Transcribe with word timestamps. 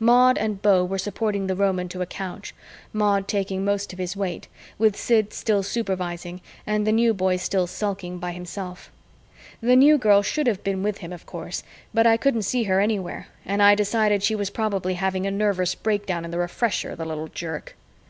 Maud 0.00 0.38
and 0.38 0.62
Beau 0.62 0.86
were 0.86 0.96
supporting 0.96 1.48
the 1.48 1.54
Roman 1.54 1.86
to 1.90 2.00
a 2.00 2.06
couch, 2.06 2.54
Maud 2.94 3.28
taking 3.28 3.62
most 3.62 3.92
of 3.92 3.98
his 3.98 4.16
weight, 4.16 4.48
with 4.78 4.96
Sid 4.96 5.34
still 5.34 5.62
supervising 5.62 6.40
and 6.66 6.86
the 6.86 6.92
New 6.92 7.12
Boy 7.12 7.36
still 7.36 7.66
sulking 7.66 8.16
by 8.18 8.32
himself. 8.32 8.90
The 9.60 9.76
New 9.76 9.98
Girl 9.98 10.22
should 10.22 10.46
have 10.46 10.64
been 10.64 10.82
with 10.82 10.96
him, 11.00 11.12
of 11.12 11.26
course, 11.26 11.62
but 11.92 12.06
I 12.06 12.16
couldn't 12.16 12.44
see 12.44 12.62
her 12.62 12.80
anywhere 12.80 13.26
and 13.44 13.62
I 13.62 13.74
decided 13.74 14.22
she 14.22 14.34
was 14.34 14.48
probably 14.48 14.94
having 14.94 15.26
a 15.26 15.30
nervous 15.30 15.74
breakdown 15.74 16.24
in 16.24 16.30
the 16.30 16.38
Refresher, 16.38 16.96
the 16.96 17.04
little 17.04 17.28
jerk. 17.28 17.76